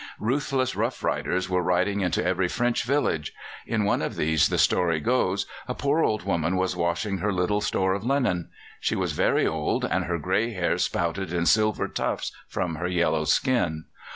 [0.17, 3.35] Ruthless rough riders were riding into every French village.
[3.67, 7.61] In one of these, the story goes, a poor old woman was washing her little
[7.61, 8.49] store of linen.
[8.79, 13.25] She was very old, and her grey hair sprouted in silver tufts from her yellow
[13.25, 13.85] skin.